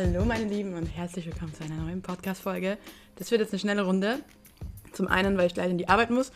Hallo 0.00 0.24
meine 0.24 0.44
Lieben 0.44 0.74
und 0.74 0.86
herzlich 0.86 1.26
willkommen 1.26 1.52
zu 1.52 1.64
einer 1.64 1.74
neuen 1.74 2.02
Podcast-Folge. 2.02 2.78
Das 3.16 3.32
wird 3.32 3.40
jetzt 3.40 3.52
eine 3.52 3.58
schnelle 3.58 3.82
Runde. 3.82 4.20
Zum 4.92 5.08
einen, 5.08 5.36
weil 5.36 5.48
ich 5.48 5.54
gleich 5.54 5.70
in 5.70 5.76
die 5.76 5.88
Arbeit 5.88 6.10
muss. 6.10 6.30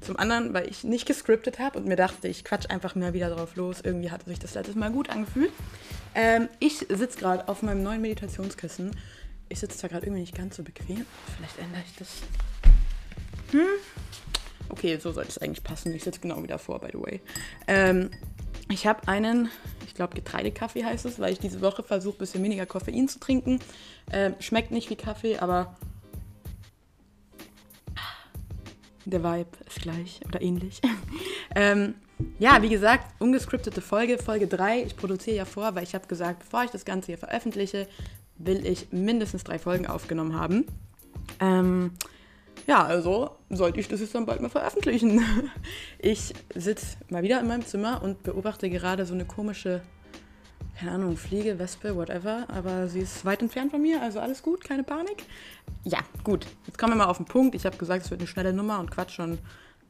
Zum 0.00 0.16
anderen, 0.16 0.52
weil 0.54 0.68
ich 0.68 0.82
nicht 0.82 1.06
gescriptet 1.06 1.60
habe 1.60 1.78
und 1.78 1.86
mir 1.86 1.94
dachte, 1.94 2.26
ich 2.26 2.42
quatsch 2.42 2.68
einfach 2.68 2.96
mal 2.96 3.12
wieder 3.12 3.30
drauf 3.30 3.54
los. 3.54 3.80
Irgendwie 3.80 4.10
hat 4.10 4.24
sich 4.24 4.40
das 4.40 4.54
letztes 4.54 4.74
Mal 4.74 4.90
gut 4.90 5.08
angefühlt. 5.08 5.52
Ähm, 6.16 6.48
ich 6.58 6.78
sitze 6.78 7.16
gerade 7.16 7.46
auf 7.46 7.62
meinem 7.62 7.84
neuen 7.84 8.00
Meditationskissen. 8.00 8.90
Ich 9.48 9.60
sitze 9.60 9.78
zwar 9.78 9.90
gerade 9.90 10.06
irgendwie 10.06 10.22
nicht 10.22 10.34
ganz 10.34 10.56
so 10.56 10.64
bequem. 10.64 11.06
Vielleicht 11.36 11.60
ändere 11.60 11.82
ich 11.86 11.94
das. 11.96 12.08
Hm? 13.52 13.68
Okay, 14.68 14.98
so 14.98 15.12
sollte 15.12 15.30
es 15.30 15.38
eigentlich 15.38 15.62
passen. 15.62 15.94
Ich 15.94 16.02
sitze 16.02 16.18
genau 16.18 16.42
wieder 16.42 16.58
vor, 16.58 16.80
by 16.80 16.88
the 16.92 17.00
way. 17.00 17.20
Ähm, 17.68 18.10
ich 18.70 18.86
habe 18.86 19.06
einen, 19.08 19.50
ich 19.86 19.94
glaube 19.94 20.14
Getreidekaffee 20.14 20.84
heißt 20.84 21.04
es, 21.04 21.18
weil 21.18 21.32
ich 21.32 21.38
diese 21.38 21.60
Woche 21.60 21.82
versuche, 21.82 22.16
ein 22.16 22.18
bisschen 22.18 22.42
weniger 22.42 22.66
Koffein 22.66 23.08
zu 23.08 23.18
trinken. 23.18 23.60
Ähm, 24.12 24.34
schmeckt 24.38 24.70
nicht 24.70 24.90
wie 24.90 24.96
Kaffee, 24.96 25.38
aber 25.38 25.76
der 29.04 29.24
Vibe 29.24 29.50
ist 29.66 29.82
gleich 29.82 30.20
oder 30.26 30.40
ähnlich. 30.40 30.80
ähm, 31.54 31.94
ja, 32.38 32.62
wie 32.62 32.68
gesagt, 32.68 33.20
ungescriptete 33.20 33.80
Folge, 33.80 34.18
Folge 34.18 34.46
3. 34.46 34.82
Ich 34.82 34.96
produziere 34.96 35.36
ja 35.36 35.44
vor, 35.44 35.74
weil 35.74 35.82
ich 35.82 35.94
habe 35.94 36.06
gesagt, 36.06 36.40
bevor 36.40 36.64
ich 36.64 36.70
das 36.70 36.84
Ganze 36.84 37.06
hier 37.06 37.18
veröffentliche, 37.18 37.88
will 38.36 38.64
ich 38.66 38.92
mindestens 38.92 39.44
drei 39.44 39.58
Folgen 39.58 39.86
aufgenommen 39.86 40.38
haben. 40.38 40.66
Ähm, 41.40 41.92
ja, 42.66 42.84
also 42.84 43.36
sollte 43.48 43.80
ich 43.80 43.88
das 43.88 44.00
jetzt 44.00 44.14
dann 44.14 44.26
bald 44.26 44.40
mal 44.40 44.48
veröffentlichen. 44.48 45.22
Ich 45.98 46.32
sitze 46.54 46.96
mal 47.10 47.22
wieder 47.22 47.40
in 47.40 47.46
meinem 47.46 47.64
Zimmer 47.66 48.02
und 48.02 48.22
beobachte 48.22 48.70
gerade 48.70 49.04
so 49.04 49.12
eine 49.12 49.26
komische, 49.26 49.82
keine 50.78 50.92
Ahnung, 50.92 51.16
Fliege, 51.18 51.58
Wespe, 51.58 51.94
whatever. 51.94 52.46
Aber 52.48 52.88
sie 52.88 53.00
ist 53.00 53.24
weit 53.24 53.42
entfernt 53.42 53.70
von 53.70 53.82
mir, 53.82 54.00
also 54.00 54.18
alles 54.18 54.42
gut, 54.42 54.64
keine 54.64 54.82
Panik. 54.82 55.24
Ja, 55.84 55.98
gut. 56.24 56.46
Jetzt 56.66 56.78
kommen 56.78 56.92
wir 56.92 56.96
mal 56.96 57.10
auf 57.10 57.18
den 57.18 57.26
Punkt. 57.26 57.54
Ich 57.54 57.66
habe 57.66 57.76
gesagt, 57.76 58.04
es 58.04 58.10
wird 58.10 58.20
eine 58.20 58.28
schnelle 58.28 58.52
Nummer 58.52 58.80
und 58.80 58.90
quatsch 58.90 59.12
schon 59.12 59.38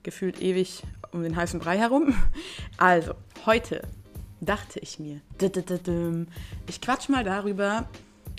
gefühlt 0.02 0.40
ewig 0.40 0.82
um 1.12 1.22
den 1.22 1.36
heißen 1.36 1.60
Brei 1.60 1.78
herum. 1.78 2.14
Also, 2.76 3.14
heute 3.46 3.82
dachte 4.40 4.80
ich 4.80 4.98
mir, 4.98 5.20
ich 6.66 6.80
quatsch 6.80 7.08
mal 7.08 7.24
darüber, 7.24 7.88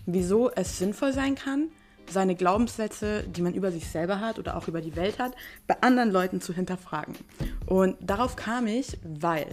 wieso 0.06 0.50
es 0.52 0.78
sinnvoll 0.80 1.14
sein 1.14 1.36
kann, 1.36 1.70
seine 2.10 2.36
Glaubenssätze, 2.36 3.24
die 3.24 3.42
man 3.42 3.54
über 3.54 3.72
sich 3.72 3.88
selber 3.88 4.20
hat 4.20 4.40
oder 4.40 4.58
auch 4.58 4.68
über 4.68 4.82
die 4.82 4.96
Welt 4.96 5.20
hat, 5.20 5.34
bei 5.68 5.82
anderen 5.82 6.12
Leuten 6.12 6.42
zu 6.42 6.54
hinterfragen. 6.54 7.16
Und 7.66 7.98
darauf 8.02 8.36
kam 8.36 8.68
ich, 8.68 8.98
weil 9.04 9.48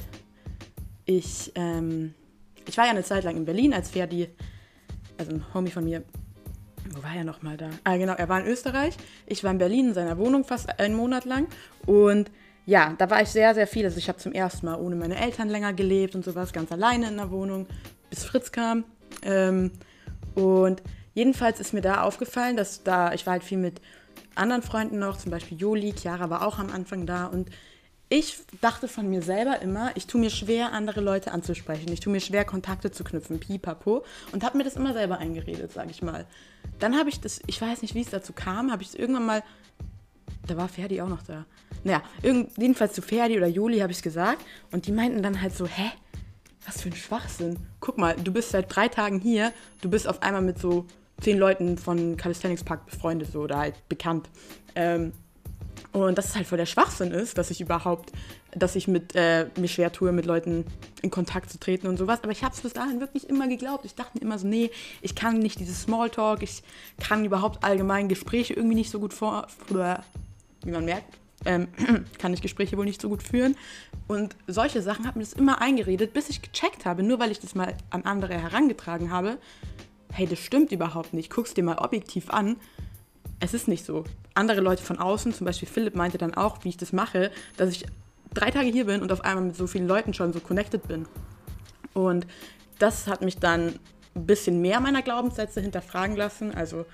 ich, 1.05 1.53
ähm, 1.55 2.15
ich 2.67 2.77
war 2.77 2.85
ja 2.85 2.91
eine 2.91 3.05
Zeit 3.05 3.25
lang 3.25 3.37
in 3.37 3.45
Berlin, 3.45 3.73
als 3.73 3.91
Ferdi, 3.91 4.29
also 5.17 5.33
ein 5.33 5.45
Homie 5.55 5.71
von 5.71 5.85
mir, 5.85 6.03
wo 6.91 7.03
war 7.03 7.15
er 7.15 7.25
nochmal 7.25 7.57
da? 7.57 7.71
Ah, 7.85 7.97
genau, 7.97 8.15
er 8.15 8.29
war 8.29 8.41
in 8.41 8.47
Österreich. 8.47 8.97
Ich 9.27 9.45
war 9.45 9.51
in 9.51 9.59
Berlin 9.59 9.89
in 9.89 9.95
seiner 9.95 10.19
Wohnung 10.19 10.45
fast 10.45 10.79
einen 10.79 10.95
Monat 10.95 11.25
lang. 11.25 11.47
Und 11.87 12.31
ja, 12.67 12.95
da 12.99 13.11
war 13.11 13.23
ich 13.23 13.29
sehr, 13.29 13.55
sehr 13.55 13.67
viel. 13.67 13.85
Also 13.85 13.99
ich 13.99 14.09
habe 14.09 14.19
zum 14.19 14.33
ersten 14.33 14.67
Mal 14.67 14.77
ohne 14.77 14.97
meine 14.97 15.19
Eltern 15.19 15.49
länger 15.49 15.73
gelebt 15.73 16.15
und 16.15 16.25
sowas, 16.25 16.53
ganz 16.53 16.73
alleine 16.73 17.09
in 17.09 17.17
der 17.17 17.31
Wohnung, 17.31 17.67
bis 18.11 18.25
Fritz 18.25 18.53
kam. 18.53 18.85
Ähm, 19.23 19.73
und 20.35 20.83
Jedenfalls 21.19 21.59
ist 21.59 21.73
mir 21.73 21.81
da 21.81 22.03
aufgefallen, 22.03 22.57
dass 22.57 22.85
da, 22.85 23.13
ich 23.13 23.27
war 23.27 23.33
halt 23.33 23.43
viel 23.43 23.59
mit 23.59 23.81
anderen 24.37 24.63
Freunden 24.63 25.01
noch, 25.01 25.17
zum 25.17 25.33
Beispiel 25.33 25.59
Joli, 25.59 25.93
Chiara 25.93 26.31
war 26.31 26.47
auch 26.47 26.61
am 26.61 26.71
Anfang 26.71 27.07
da 27.07 27.27
und 27.27 27.51
ich 28.09 28.39
dachte 28.61 28.87
von 28.87 29.11
mir 29.11 29.21
selber 29.21 29.61
immer, 29.61 29.91
ich 29.97 30.07
tue 30.07 30.21
mir 30.21 30.31
schwer, 30.31 30.73
andere 30.73 31.01
Leute 31.01 31.33
anzusprechen. 31.33 31.93
Ich 31.93 31.99
tue 31.99 32.13
mir 32.13 32.21
schwer, 32.21 32.45
Kontakte 32.45 32.93
zu 32.93 33.03
knüpfen, 33.03 33.41
pipapo. 33.41 34.05
Und 34.31 34.45
habe 34.45 34.59
mir 34.59 34.63
das 34.63 34.77
immer 34.77 34.93
selber 34.93 35.19
eingeredet, 35.19 35.73
sage 35.73 35.91
ich 35.91 36.03
mal. 36.03 36.25
Dann 36.79 36.97
habe 36.97 37.09
ich 37.09 37.19
das, 37.19 37.41
ich 37.49 37.61
weiß 37.61 37.83
nicht, 37.83 37.97
wie 37.97 38.03
es 38.03 38.11
dazu 38.11 38.33
kam, 38.33 38.71
habe 38.71 38.85
ich 38.85 38.91
es 38.91 38.95
irgendwann 38.95 39.27
mal, 39.27 39.43
da 40.47 40.57
war 40.57 40.69
Ferdi 40.69 41.01
auch 41.01 41.09
noch 41.09 41.23
da. 41.23 41.47
Naja, 41.83 42.01
jedenfalls 42.23 42.93
zu 42.93 43.03
Ferdi 43.03 43.37
oder 43.37 43.49
Juli 43.49 43.81
habe 43.81 43.91
ich 43.91 43.99
es 43.99 44.05
gesagt. 44.05 44.43
Und 44.71 44.87
die 44.87 44.93
meinten 44.93 45.21
dann 45.21 45.43
halt 45.43 45.57
so, 45.57 45.67
hä? 45.67 45.91
Was 46.65 46.83
für 46.83 46.91
ein 46.91 46.95
Schwachsinn. 46.97 47.59
Guck 47.81 47.99
mal, 47.99 48.15
du 48.15 48.31
bist 48.31 48.51
seit 48.51 48.75
drei 48.75 48.89
Tagen 48.89 49.19
hier, 49.19 49.53
du 49.81 49.91
bist 49.91 50.07
auf 50.07 50.23
einmal 50.23 50.43
mit 50.43 50.59
so 50.59 50.87
zehn 51.21 51.39
Leuten 51.39 51.79
von 51.79 52.17
Calisthenics 52.17 52.65
Park 52.65 52.87
befreundet 52.87 53.33
so, 53.33 53.41
oder 53.41 53.59
halt 53.59 53.89
bekannt. 53.89 54.29
Ähm, 54.75 55.13
und 55.93 56.19
dass 56.19 56.27
es 56.27 56.37
halt 56.37 56.47
voll 56.47 56.59
der 56.59 56.67
Schwachsinn 56.67 57.13
ist, 57.13 57.39
dass 57.39 57.51
ich 57.51 57.61
überhaupt, 57.61 58.13
dass 58.53 58.77
ich 58.77 58.89
mit, 58.89 59.15
äh, 59.15 59.47
mir 59.57 59.69
schwer 59.69 59.91
tue, 59.93 60.13
mit 60.13 60.27
Leuten 60.27 60.65
in 61.03 61.11
Kontakt 61.11 61.51
zu 61.51 61.59
treten 61.59 61.87
und 61.87 61.97
sowas. 61.97 62.21
Aber 62.23 62.33
ich 62.33 62.45
habe 62.45 62.55
es 62.55 62.61
bis 62.61 62.73
dahin 62.73 63.01
wirklich 63.01 63.29
immer 63.29 63.49
geglaubt. 63.49 63.85
Ich 63.85 63.95
dachte 63.95 64.19
mir 64.19 64.23
immer 64.23 64.39
so, 64.39 64.47
nee, 64.47 64.71
ich 65.01 65.15
kann 65.15 65.39
nicht 65.39 65.59
dieses 65.61 65.83
Smalltalk, 65.83 66.43
ich 66.43 66.63
kann 67.01 67.25
überhaupt 67.25 67.65
allgemein 67.65 68.09
Gespräche 68.09 68.55
irgendwie 68.55 68.77
nicht 68.77 68.91
so 68.91 69.01
gut 69.01 69.15
vor, 69.15 69.47
wie 69.71 70.71
man 70.71 70.85
merkt, 70.85 71.19
ähm, 71.47 71.69
kann 72.19 72.35
ich 72.35 72.43
Gespräche 72.43 72.77
wohl 72.77 72.85
nicht 72.85 73.01
so 73.01 73.09
gut 73.09 73.23
führen. 73.23 73.57
Und 74.07 74.37
solche 74.47 74.83
Sachen 74.83 75.07
hat 75.07 75.17
mir 75.17 75.23
das 75.23 75.33
immer 75.33 75.61
eingeredet, 75.61 76.13
bis 76.13 76.29
ich 76.29 76.43
gecheckt 76.43 76.85
habe, 76.85 77.03
nur 77.03 77.19
weil 77.19 77.31
ich 77.31 77.41
das 77.41 77.55
mal 77.55 77.75
an 77.91 78.03
andere 78.03 78.35
herangetragen 78.35 79.11
habe, 79.11 79.39
hey, 80.19 80.27
das 80.27 80.41
stimmt 80.41 80.73
überhaupt 80.73 81.15
nicht, 81.15 81.31
guck's 81.31 81.55
dir 81.55 81.63
mal 81.63 81.79
objektiv 81.79 82.29
an. 82.31 82.57
Es 83.39 83.55
ist 83.55 83.69
nicht 83.69 83.85
so. 83.85 84.03
Andere 84.35 84.61
Leute 84.61 84.83
von 84.83 84.99
außen, 84.99 85.33
zum 85.33 85.45
Beispiel 85.45 85.69
Philipp 85.69 85.95
meinte 85.95 86.19
dann 86.19 86.35
auch, 86.35 86.65
wie 86.65 86.71
ich 86.71 86.77
das 86.77 86.93
mache, 86.93 87.31
dass 87.57 87.71
ich 87.71 87.87
drei 88.35 88.51
Tage 88.51 88.69
hier 88.69 88.87
bin 88.87 89.01
und 89.01 89.13
auf 89.13 89.21
einmal 89.21 89.45
mit 89.45 89.57
so 89.57 89.69
vielen 89.69 89.87
Leuten 89.87 90.13
schon 90.15 90.33
so 90.33 90.41
connected 90.41 90.89
bin. 90.89 91.07
Und 91.95 92.27
das 92.81 93.07
hat 93.07 93.23
mich 93.23 93.39
dann 93.39 93.79
ein 94.17 94.27
bisschen 94.27 94.61
mehr 94.61 94.81
meiner 94.81 95.03
Glaubenssätze 95.03 95.61
hinterfragen 95.61 96.17
lassen. 96.17 96.53
Also 96.53 96.85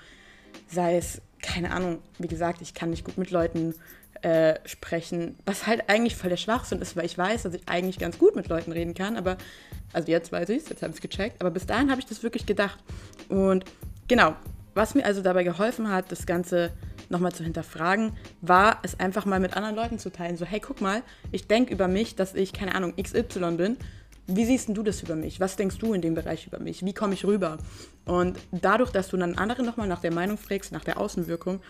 sei 0.67 0.97
es, 0.97 1.19
keine 1.41 1.71
Ahnung, 1.71 2.03
wie 2.19 2.27
gesagt, 2.27 2.61
ich 2.61 2.75
kann 2.75 2.91
nicht 2.91 3.05
gut 3.05 3.17
mit 3.17 3.31
Leuten 3.31 3.73
äh, 4.21 4.59
sprechen, 4.65 5.37
was 5.45 5.67
halt 5.67 5.89
eigentlich 5.89 6.15
voll 6.15 6.29
der 6.29 6.37
Schwachsinn 6.37 6.79
ist, 6.79 6.95
weil 6.95 7.05
ich 7.05 7.17
weiß, 7.17 7.43
dass 7.43 7.53
ich 7.53 7.61
eigentlich 7.67 7.99
ganz 7.99 8.17
gut 8.17 8.35
mit 8.35 8.47
Leuten 8.47 8.71
reden 8.71 8.93
kann, 8.93 9.17
aber, 9.17 9.37
also 9.93 10.09
jetzt 10.11 10.31
weiß 10.31 10.49
ich 10.49 10.63
es, 10.63 10.69
jetzt 10.69 10.81
habe 10.81 10.91
ich 10.91 10.97
es 10.97 11.01
gecheckt, 11.01 11.41
aber 11.41 11.51
bis 11.51 11.65
dahin 11.65 11.91
habe 11.91 11.99
ich 11.99 12.07
das 12.07 12.23
wirklich 12.23 12.45
gedacht. 12.47 12.79
Und 13.29 13.65
genau, 14.07 14.35
was 14.73 14.95
mir 14.95 15.05
also 15.05 15.21
dabei 15.21 15.43
geholfen 15.43 15.89
hat, 15.89 16.11
das 16.11 16.25
Ganze 16.25 16.71
nochmal 17.09 17.31
zu 17.31 17.43
hinterfragen, 17.43 18.13
war 18.41 18.79
es 18.83 18.99
einfach 18.99 19.25
mal 19.25 19.39
mit 19.39 19.55
anderen 19.55 19.75
Leuten 19.75 19.99
zu 19.99 20.11
teilen. 20.11 20.37
So, 20.37 20.45
hey, 20.45 20.59
guck 20.59 20.81
mal, 20.81 21.01
ich 21.31 21.47
denke 21.47 21.73
über 21.73 21.87
mich, 21.87 22.15
dass 22.15 22.33
ich, 22.33 22.53
keine 22.53 22.75
Ahnung, 22.75 22.93
XY 23.01 23.51
bin. 23.57 23.77
Wie 24.27 24.45
siehst 24.45 24.69
du 24.69 24.81
das 24.81 25.03
über 25.03 25.15
mich? 25.15 25.39
Was 25.39 25.55
denkst 25.55 25.77
du 25.77 25.93
in 25.93 26.01
dem 26.01 26.15
Bereich 26.15 26.47
über 26.47 26.59
mich? 26.59 26.83
Wie 26.83 26.93
komme 26.93 27.13
ich 27.13 27.25
rüber? 27.25 27.57
Und 28.05 28.37
dadurch, 28.51 28.91
dass 28.91 29.09
du 29.09 29.17
dann 29.17 29.37
andere 29.37 29.63
nochmal 29.63 29.87
nach 29.87 30.01
der 30.01 30.11
Meinung 30.11 30.37
fragst, 30.37 30.71
nach 30.71 30.83
der 30.83 30.99
Außenwirkung, 30.99 31.61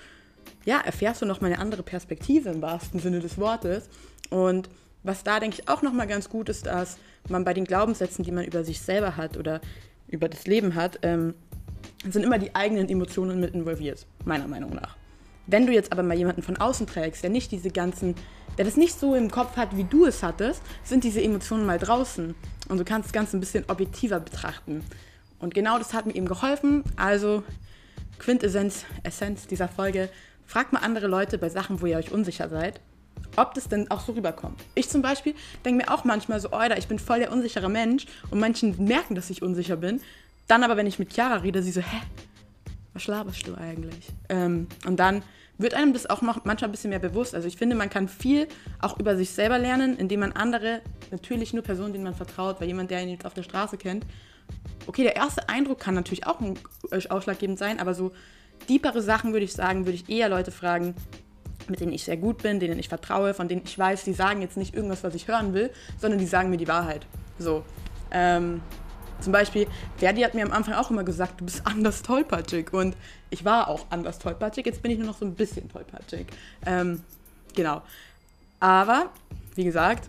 ja, 0.64 0.80
erfährst 0.80 1.22
du 1.22 1.26
nochmal 1.26 1.52
eine 1.52 1.62
andere 1.62 1.84
Perspektive 1.84 2.50
im 2.50 2.62
wahrsten 2.62 3.00
Sinne 3.00 3.20
des 3.20 3.38
Wortes. 3.38 3.90
Und 4.30 4.70
was 5.04 5.24
da, 5.24 5.40
denke 5.40 5.58
ich, 5.60 5.68
auch 5.68 5.82
nochmal 5.82 6.08
ganz 6.08 6.30
gut 6.30 6.50
ist, 6.50 6.66
dass 6.66 6.98
man 7.28 7.44
bei 7.44 7.54
den 7.54 7.66
Glaubenssätzen, 7.66 8.24
die 8.24 8.32
man 8.32 8.46
über 8.46 8.64
sich 8.64 8.82
selber 8.82 9.18
hat 9.18 9.38
oder 9.38 9.60
über 10.08 10.30
das 10.30 10.46
Leben 10.48 10.76
hat, 10.76 11.00
ähm, 11.02 11.34
sind 12.08 12.24
immer 12.24 12.38
die 12.38 12.56
eigenen 12.56 12.90
Emotionen 12.90 13.40
mit 13.40 13.54
involviert, 13.54 14.06
meiner 14.26 14.48
Meinung 14.48 14.76
nach. 14.76 14.96
Wenn 15.48 15.68
du 15.68 15.74
jetzt 15.74 15.92
aber 15.92 16.04
mal 16.04 16.18
jemanden 16.18 16.42
von 16.42 16.58
außen 16.58 16.88
trägst, 16.88 17.24
der 17.24 17.30
nicht 17.30 17.52
diese 17.52 17.70
ganzen, 17.70 18.16
der 18.58 18.66
das 18.66 18.78
nicht 18.78 19.00
so 19.00 19.16
im 19.16 19.30
Kopf 19.30 19.58
hat, 19.58 19.78
wie 19.78 19.84
du 19.84 20.06
es 20.06 20.24
hattest, 20.24 20.62
sind 20.84 21.04
diese 21.04 21.22
Emotionen 21.22 21.66
mal 21.66 21.78
draußen. 21.78 22.34
Und 22.68 22.78
du 22.80 22.84
kannst 22.84 23.08
das 23.08 23.14
Ganze 23.14 23.38
ein 23.38 23.40
bisschen 23.40 23.66
objektiver 23.68 24.20
betrachten. 24.20 24.84
Und 25.40 25.54
genau 25.54 25.78
das 25.78 25.94
hat 25.94 26.08
mir 26.08 26.16
eben 26.16 26.28
geholfen. 26.28 26.84
Also 26.96 27.44
Quintessenz, 28.18 28.86
Essenz 29.04 29.46
dieser 29.46 29.68
Folge, 29.68 30.10
Fragt 30.46 30.74
mal 30.74 30.80
andere 30.80 31.08
Leute 31.08 31.38
bei 31.38 31.50
Sachen, 31.50 31.82
wo 31.82 31.86
ihr 31.88 31.98
euch 31.98 32.12
unsicher 32.12 32.50
seid, 32.50 32.80
ob 33.38 33.54
das 33.54 33.68
denn 33.68 33.90
auch 33.92 34.02
so 34.02 34.14
rüberkommt. 34.14 34.62
Ich 34.76 34.90
zum 34.90 35.02
Beispiel 35.02 35.36
denke 35.64 35.84
mir 35.84 35.94
auch 35.94 36.04
manchmal 36.04 36.40
so, 36.40 36.52
Alter, 36.52 36.78
ich 36.78 36.88
bin 36.88 37.00
voll 37.00 37.20
der 37.20 37.32
unsichere 37.32 37.70
Mensch 37.70 38.06
und 38.30 38.40
manchen 38.40 38.84
merken, 38.84 39.16
dass 39.16 39.30
ich 39.30 39.42
unsicher 39.42 39.78
bin. 39.78 40.02
Dann 40.48 40.64
aber, 40.64 40.78
wenn 40.78 40.88
ich 40.88 41.00
mit 41.00 41.14
Chiara 41.14 41.38
rede, 41.38 41.64
sie 41.64 41.72
so, 41.72 41.82
hä, 41.82 42.02
was 42.94 43.08
laberst 43.08 43.48
du 43.48 43.56
eigentlich? 43.56 44.08
Ähm, 44.30 44.68
und 44.86 44.98
dann 45.00 45.24
wird 45.58 45.74
einem 45.74 45.94
das 45.94 46.10
auch 46.10 46.22
manchmal 46.22 46.58
ein 46.58 46.72
bisschen 46.72 46.90
mehr 46.90 47.00
bewusst. 47.00 47.34
Also 47.34 47.48
ich 47.48 47.58
finde, 47.58 47.76
man 47.76 47.90
kann 47.90 48.08
viel 48.08 48.48
auch 48.82 49.00
über 49.00 49.16
sich 49.16 49.32
selber 49.32 49.58
lernen, 49.58 49.98
indem 49.98 50.20
man 50.22 50.34
andere, 50.34 50.82
natürlich 51.12 51.54
nur 51.54 51.64
Personen, 51.64 51.94
denen 51.94 52.04
man 52.04 52.16
vertraut, 52.16 52.60
weil 52.60 52.68
jemand, 52.68 52.92
der 52.92 53.02
ihn 53.02 53.10
jetzt 53.10 53.26
auf 53.26 53.34
der 53.34 53.44
Straße 53.44 53.78
kennt, 53.78 54.06
okay, 54.88 55.04
der 55.04 55.16
erste 55.16 55.48
Eindruck 55.50 55.80
kann 55.80 55.96
natürlich 55.96 56.28
auch 56.28 56.40
ausschlaggebend 57.10 57.58
sein, 57.58 57.80
aber 57.80 57.94
so 57.94 58.12
Deepere 58.70 59.02
Sachen 59.02 59.34
würde 59.34 59.46
ich 59.46 59.54
sagen, 59.54 59.86
würde 59.86 59.96
ich 59.96 60.10
eher 60.10 60.30
Leute 60.30 60.52
fragen, 60.52 60.96
mit 61.70 61.80
denen 61.80 61.92
ich 61.92 62.04
sehr 62.04 62.18
gut 62.18 62.44
bin, 62.44 62.60
denen 62.60 62.80
ich 62.80 62.90
vertraue, 62.90 63.34
von 63.34 63.48
denen 63.48 63.62
ich 63.66 63.78
weiß, 63.78 64.04
die 64.04 64.14
sagen 64.14 64.42
jetzt 64.42 64.58
nicht 64.58 64.76
irgendwas, 64.76 65.04
was 65.04 65.16
ich 65.16 65.28
hören 65.28 65.54
will, 65.54 65.72
sondern 66.00 66.20
die 66.20 66.26
sagen 66.26 66.50
mir 66.50 66.58
die 66.58 66.68
Wahrheit. 66.68 67.06
So. 67.40 67.64
Ähm, 68.12 68.62
zum 69.22 69.32
Beispiel, 69.32 69.68
Verdi 69.98 70.22
hat 70.22 70.34
mir 70.34 70.46
am 70.46 70.52
Anfang 70.52 70.74
auch 70.74 70.92
immer 70.92 71.04
gesagt, 71.04 71.40
du 71.40 71.46
bist 71.46 71.66
anders 71.66 72.02
tollpatschig. 72.02 72.74
Und 72.74 72.96
ich 73.30 73.46
war 73.46 73.68
auch 73.68 73.86
anders 73.90 74.20
tollpatschig, 74.20 74.66
jetzt 74.66 74.82
bin 74.82 74.92
ich 74.92 74.98
nur 74.98 75.08
noch 75.08 75.18
so 75.18 75.26
ein 75.26 75.36
bisschen 75.36 75.70
tollpatschig. 75.72 76.28
Ähm, 76.66 77.02
genau. 77.56 77.82
Aber, 78.60 79.10
wie 79.56 79.64
gesagt, 79.64 80.08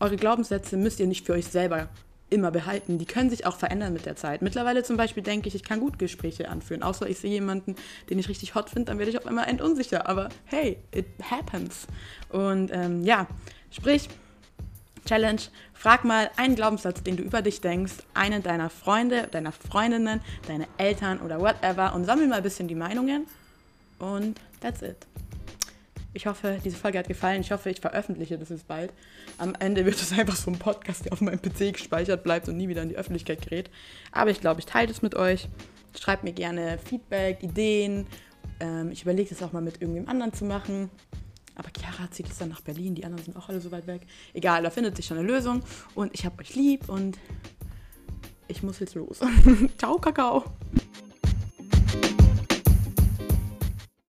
eure 0.00 0.16
Glaubenssätze 0.16 0.76
müsst 0.76 1.00
ihr 1.00 1.06
nicht 1.06 1.26
für 1.26 1.32
euch 1.32 1.46
selber 1.46 1.88
immer 2.30 2.50
behalten. 2.50 2.98
Die 2.98 3.06
können 3.06 3.30
sich 3.30 3.46
auch 3.46 3.56
verändern 3.56 3.92
mit 3.92 4.06
der 4.06 4.16
Zeit. 4.16 4.42
Mittlerweile 4.42 4.82
zum 4.82 4.96
Beispiel 4.96 5.22
denke 5.22 5.48
ich, 5.48 5.54
ich 5.54 5.62
kann 5.62 5.80
gut 5.80 5.98
Gespräche 5.98 6.48
anführen. 6.48 6.82
Außer 6.82 7.08
ich 7.08 7.18
sehe 7.18 7.30
jemanden, 7.30 7.76
den 8.10 8.18
ich 8.18 8.28
richtig 8.28 8.54
hot 8.54 8.70
finde, 8.70 8.86
dann 8.86 8.98
werde 8.98 9.10
ich 9.10 9.18
auf 9.18 9.26
einmal 9.26 9.48
endunsicher. 9.48 10.08
Aber 10.08 10.28
hey, 10.44 10.78
it 10.92 11.06
happens. 11.30 11.86
Und 12.28 12.70
ähm, 12.72 13.04
ja, 13.04 13.26
sprich, 13.70 14.08
Challenge, 15.06 15.40
frag 15.72 16.04
mal 16.04 16.30
einen 16.36 16.54
Glaubenssatz, 16.54 17.02
den 17.02 17.16
du 17.16 17.22
über 17.22 17.40
dich 17.40 17.60
denkst, 17.60 17.94
einen 18.12 18.42
deiner 18.42 18.68
Freunde, 18.68 19.28
deiner 19.30 19.52
Freundinnen, 19.52 20.20
deine 20.46 20.66
Eltern 20.76 21.20
oder 21.20 21.40
whatever 21.40 21.94
und 21.94 22.04
sammel 22.04 22.26
mal 22.26 22.36
ein 22.36 22.42
bisschen 22.42 22.68
die 22.68 22.74
Meinungen. 22.74 23.26
Und 23.98 24.38
that's 24.60 24.82
it. 24.82 24.96
Ich 26.14 26.26
hoffe, 26.26 26.58
diese 26.64 26.76
Folge 26.76 26.98
hat 26.98 27.08
gefallen. 27.08 27.42
Ich 27.42 27.52
hoffe, 27.52 27.70
ich 27.70 27.80
veröffentliche 27.80 28.38
das 28.38 28.48
jetzt 28.48 28.66
bald. 28.66 28.92
Am 29.36 29.54
Ende 29.58 29.84
wird 29.84 29.96
es 29.96 30.12
einfach 30.18 30.36
so 30.36 30.50
ein 30.50 30.58
Podcast, 30.58 31.04
der 31.04 31.12
auf 31.12 31.20
meinem 31.20 31.40
PC 31.40 31.74
gespeichert 31.74 32.22
bleibt 32.22 32.48
und 32.48 32.56
nie 32.56 32.68
wieder 32.68 32.82
in 32.82 32.88
die 32.88 32.96
Öffentlichkeit 32.96 33.42
gerät. 33.42 33.70
Aber 34.12 34.30
ich 34.30 34.40
glaube, 34.40 34.60
ich 34.60 34.66
teile 34.66 34.88
das 34.88 35.02
mit 35.02 35.14
euch. 35.14 35.48
Schreibt 35.98 36.24
mir 36.24 36.32
gerne 36.32 36.78
Feedback, 36.78 37.42
Ideen. 37.42 38.06
Ähm, 38.60 38.90
ich 38.90 39.02
überlege 39.02 39.34
es 39.34 39.42
auch 39.42 39.52
mal 39.52 39.62
mit 39.62 39.80
irgendjemand 39.80 40.10
anderen 40.10 40.32
zu 40.32 40.44
machen. 40.44 40.90
Aber 41.54 41.70
Chiara 41.76 42.10
zieht 42.10 42.28
jetzt 42.28 42.40
dann 42.40 42.48
nach 42.48 42.60
Berlin. 42.60 42.94
Die 42.94 43.04
anderen 43.04 43.24
sind 43.24 43.36
auch 43.36 43.48
alle 43.48 43.60
so 43.60 43.70
weit 43.70 43.86
weg. 43.86 44.02
Egal, 44.32 44.62
da 44.62 44.70
findet 44.70 44.96
sich 44.96 45.06
schon 45.06 45.18
eine 45.18 45.26
Lösung. 45.26 45.62
Und 45.94 46.14
ich 46.14 46.24
habe 46.24 46.40
euch 46.40 46.54
lieb 46.54 46.88
und 46.88 47.18
ich 48.46 48.62
muss 48.62 48.78
jetzt 48.78 48.94
los. 48.94 49.20
Ciao, 49.76 49.98
Kakao. 49.98 50.44